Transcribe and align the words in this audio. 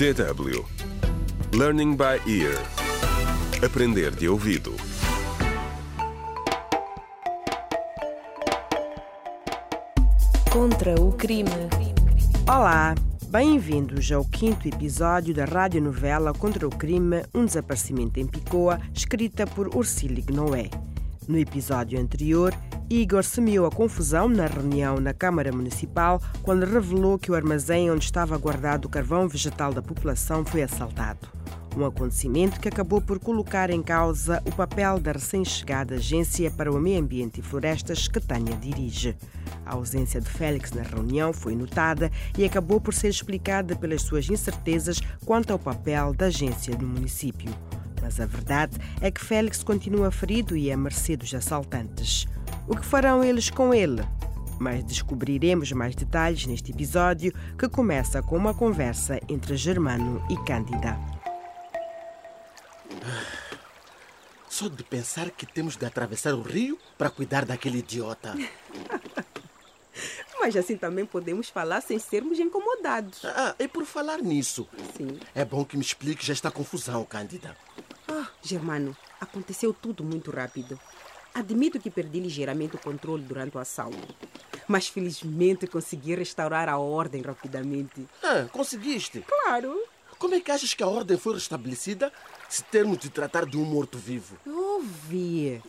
DW 0.00 0.64
Learning 1.52 1.94
by 1.94 2.22
Ear 2.26 2.56
Aprender 3.62 4.10
de 4.10 4.30
ouvido 4.30 4.74
Contra 10.50 10.98
o 10.98 11.12
crime. 11.12 11.50
Olá, 12.48 12.94
bem-vindos 13.28 14.10
ao 14.10 14.24
quinto 14.24 14.66
episódio 14.66 15.34
da 15.34 15.44
radionovela 15.44 16.32
Contra 16.32 16.66
o 16.66 16.70
Crime, 16.70 17.22
um 17.34 17.44
desaparecimento 17.44 18.18
em 18.18 18.26
Picoa, 18.26 18.80
escrita 18.94 19.46
por 19.46 19.76
Ursílio 19.76 20.24
Noé. 20.32 20.70
No 21.28 21.38
episódio 21.38 22.00
anterior, 22.00 22.54
Igor 22.92 23.22
semeou 23.22 23.66
a 23.66 23.70
confusão 23.70 24.28
na 24.28 24.46
reunião 24.46 24.98
na 24.98 25.14
Câmara 25.14 25.52
Municipal 25.52 26.20
quando 26.42 26.66
revelou 26.66 27.20
que 27.20 27.30
o 27.30 27.36
armazém 27.36 27.88
onde 27.88 28.04
estava 28.04 28.36
guardado 28.36 28.86
o 28.86 28.88
carvão 28.88 29.28
vegetal 29.28 29.72
da 29.72 29.80
população 29.80 30.44
foi 30.44 30.64
assaltado. 30.64 31.28
Um 31.76 31.84
acontecimento 31.84 32.58
que 32.58 32.66
acabou 32.66 33.00
por 33.00 33.20
colocar 33.20 33.70
em 33.70 33.80
causa 33.80 34.42
o 34.44 34.50
papel 34.50 34.98
da 34.98 35.12
recém-chegada 35.12 35.94
Agência 35.94 36.50
para 36.50 36.72
o 36.72 36.80
Meio 36.80 37.00
Ambiente 37.00 37.38
e 37.38 37.44
Florestas 37.44 38.08
que 38.08 38.18
Tânia 38.18 38.56
dirige. 38.56 39.16
A 39.64 39.74
ausência 39.74 40.20
de 40.20 40.28
Félix 40.28 40.72
na 40.72 40.82
reunião 40.82 41.32
foi 41.32 41.54
notada 41.54 42.10
e 42.36 42.44
acabou 42.44 42.80
por 42.80 42.92
ser 42.92 43.10
explicada 43.10 43.76
pelas 43.76 44.02
suas 44.02 44.28
incertezas 44.28 45.00
quanto 45.24 45.52
ao 45.52 45.60
papel 45.60 46.12
da 46.12 46.26
agência 46.26 46.76
no 46.76 46.88
município. 46.88 47.54
Mas 48.02 48.18
a 48.18 48.26
verdade 48.26 48.76
é 49.00 49.12
que 49.12 49.24
Félix 49.24 49.62
continua 49.62 50.10
ferido 50.10 50.56
e 50.56 50.72
à 50.72 50.76
mercê 50.76 51.16
dos 51.16 51.32
assaltantes. 51.32 52.26
O 52.70 52.76
que 52.76 52.86
farão 52.86 53.24
eles 53.24 53.50
com 53.50 53.74
ele? 53.74 54.00
Mas 54.56 54.84
descobriremos 54.84 55.72
mais 55.72 55.96
detalhes 55.96 56.46
neste 56.46 56.70
episódio 56.70 57.32
que 57.58 57.68
começa 57.68 58.22
com 58.22 58.36
uma 58.36 58.54
conversa 58.54 59.18
entre 59.28 59.56
Germano 59.56 60.24
e 60.30 60.36
Cândida. 60.44 60.96
Só 64.48 64.68
de 64.68 64.84
pensar 64.84 65.32
que 65.32 65.44
temos 65.44 65.76
de 65.76 65.84
atravessar 65.84 66.32
o 66.32 66.42
rio 66.42 66.78
para 66.96 67.10
cuidar 67.10 67.44
daquele 67.44 67.78
idiota. 67.78 68.36
Mas 70.38 70.54
assim 70.54 70.76
também 70.76 71.04
podemos 71.04 71.48
falar 71.48 71.80
sem 71.80 71.98
sermos 71.98 72.38
incomodados. 72.38 73.24
Ah, 73.24 73.56
e 73.58 73.66
por 73.66 73.84
falar 73.84 74.18
nisso, 74.18 74.68
Sim. 74.96 75.18
é 75.34 75.44
bom 75.44 75.64
que 75.64 75.76
me 75.76 75.82
expliques 75.82 76.30
esta 76.30 76.52
confusão, 76.52 77.04
Cândida. 77.04 77.56
Ah, 78.06 78.28
Germano, 78.40 78.96
aconteceu 79.20 79.74
tudo 79.74 80.04
muito 80.04 80.30
rápido. 80.30 80.78
Admito 81.34 81.78
que 81.78 81.90
perdi 81.90 82.20
ligeiramente 82.20 82.76
o 82.76 82.78
controle 82.78 83.22
durante 83.22 83.56
o 83.56 83.60
assalto. 83.60 83.96
Mas 84.66 84.88
felizmente 84.88 85.66
consegui 85.66 86.14
restaurar 86.14 86.68
a 86.68 86.78
ordem 86.78 87.22
rapidamente. 87.22 88.06
Ah, 88.22 88.46
conseguiste? 88.52 89.24
Claro! 89.26 89.76
Como 90.18 90.34
é 90.34 90.40
que 90.40 90.50
achas 90.50 90.74
que 90.74 90.82
a 90.82 90.86
ordem 90.86 91.16
foi 91.16 91.34
restabelecida 91.34 92.12
se 92.48 92.62
termos 92.64 92.98
de 92.98 93.08
tratar 93.08 93.46
de 93.46 93.56
um 93.56 93.64
morto-vivo? 93.64 94.36
Ouvi. 94.46 95.62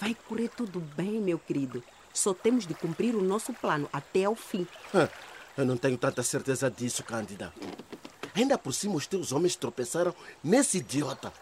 Vai 0.00 0.16
correr 0.28 0.48
tudo 0.48 0.80
bem, 0.80 1.20
meu 1.20 1.38
querido. 1.38 1.82
Só 2.12 2.34
temos 2.34 2.66
de 2.66 2.74
cumprir 2.74 3.14
o 3.14 3.22
nosso 3.22 3.52
plano 3.52 3.88
até 3.92 4.24
ao 4.24 4.34
fim. 4.34 4.66
Ah, 4.92 5.08
Eu 5.56 5.64
não 5.64 5.76
tenho 5.76 5.96
tanta 5.96 6.22
certeza 6.22 6.68
disso, 6.70 7.04
Cândida. 7.04 7.52
Ainda 8.34 8.58
por 8.58 8.72
cima, 8.74 8.96
os 8.96 9.06
teus 9.06 9.30
homens 9.30 9.54
tropeçaram 9.54 10.12
nesse 10.42 10.78
idiota, 10.78 11.32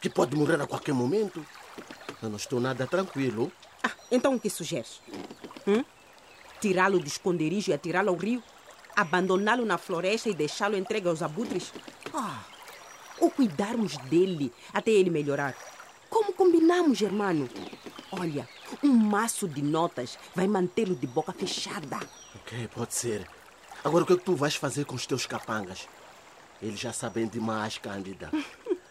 que 0.00 0.08
pode 0.08 0.34
morrer 0.34 0.60
a 0.60 0.66
qualquer 0.66 0.94
momento. 0.94 1.44
Eu 2.22 2.28
não 2.28 2.36
estou 2.36 2.60
nada 2.60 2.86
tranquilo. 2.86 3.52
Ah, 3.82 3.90
então 4.10 4.34
o 4.34 4.40
que 4.40 4.50
sugeres? 4.50 5.00
Hum? 5.66 5.84
Tirá-lo 6.60 6.98
do 6.98 7.06
esconderijo 7.06 7.70
e 7.70 7.74
atirá-lo 7.74 8.10
ao 8.10 8.16
rio? 8.16 8.42
Abandoná-lo 8.96 9.64
na 9.64 9.78
floresta 9.78 10.28
e 10.28 10.34
deixá-lo 10.34 10.76
entregue 10.76 11.08
aos 11.08 11.22
abutres? 11.22 11.72
Ah, 12.12 12.42
ou 13.18 13.30
cuidarmos 13.30 13.96
dele 13.98 14.52
até 14.72 14.90
ele 14.90 15.10
melhorar? 15.10 15.54
Como 16.08 16.32
combinamos, 16.32 16.98
Germano? 16.98 17.48
Olha, 18.10 18.48
um 18.82 18.92
maço 18.92 19.46
de 19.46 19.62
notas 19.62 20.18
vai 20.34 20.48
mantê-lo 20.48 20.94
de 20.94 21.06
boca 21.06 21.32
fechada. 21.32 22.00
Ok, 22.34 22.68
pode 22.74 22.94
ser. 22.94 23.26
Agora, 23.84 24.04
o 24.04 24.06
que 24.06 24.14
é 24.14 24.16
que 24.16 24.24
tu 24.24 24.34
vais 24.34 24.56
fazer 24.56 24.84
com 24.84 24.94
os 24.94 25.06
teus 25.06 25.24
capangas? 25.24 25.88
Eles 26.60 26.78
já 26.78 26.92
sabem 26.92 27.26
demais, 27.26 27.78
Cândida. 27.78 28.30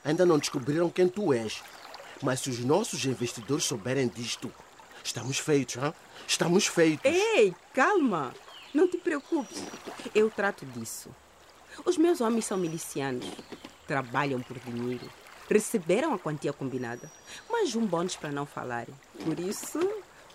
Ainda 0.03 0.25
não 0.25 0.39
descobriram 0.39 0.89
quem 0.89 1.07
tu 1.07 1.33
és. 1.33 1.61
Mas 2.21 2.41
se 2.41 2.49
os 2.49 2.59
nossos 2.59 3.05
investidores 3.05 3.65
souberem 3.65 4.07
disto, 4.07 4.51
estamos 5.03 5.39
feitos, 5.39 5.77
hã? 5.77 5.93
Estamos 6.27 6.67
feitos. 6.67 7.05
Ei, 7.05 7.55
calma! 7.73 8.33
Não 8.73 8.87
te 8.87 8.97
preocupes. 8.97 9.63
Eu 10.13 10.29
trato 10.29 10.65
disso. 10.65 11.09
Os 11.85 11.97
meus 11.97 12.21
homens 12.21 12.45
são 12.45 12.57
milicianos. 12.57 13.25
Trabalham 13.87 14.41
por 14.41 14.59
dinheiro. 14.59 15.09
Receberam 15.49 16.13
a 16.13 16.19
quantia 16.19 16.53
combinada, 16.53 17.11
mas 17.49 17.75
um 17.75 17.83
bônus 17.83 18.15
para 18.15 18.31
não 18.31 18.45
falarem. 18.45 18.93
Por 19.23 19.39
isso, 19.39 19.79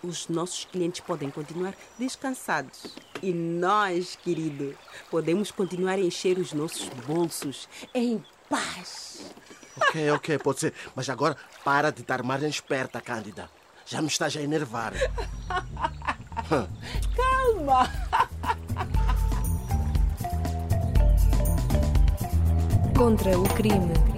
os 0.03 0.27
nossos 0.27 0.65
clientes 0.65 0.99
podem 0.99 1.29
continuar 1.29 1.73
descansados. 1.97 2.95
E 3.21 3.31
nós, 3.31 4.17
querido, 4.17 4.77
podemos 5.09 5.51
continuar 5.51 5.93
a 5.93 6.01
encher 6.01 6.37
os 6.37 6.51
nossos 6.51 6.89
bolsos 7.07 7.69
em 7.93 8.21
paz. 8.49 9.21
Ok, 9.77 10.11
ok, 10.11 10.39
pode 10.39 10.59
ser. 10.59 10.73
Mas 10.95 11.09
agora 11.09 11.35
para 11.63 11.91
de 11.91 12.03
dar 12.03 12.23
margem 12.23 12.49
esperta, 12.49 13.01
Cândida. 13.01 13.49
Já 13.85 14.01
me 14.01 14.07
estás 14.07 14.35
a 14.35 14.41
enervar. 14.41 14.93
Calma! 17.15 17.89
Contra 22.97 23.37
o 23.37 23.43
crime. 23.55 24.14